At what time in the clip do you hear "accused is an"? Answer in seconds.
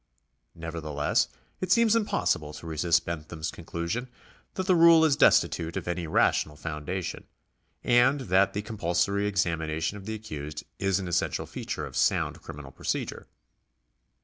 10.15-11.07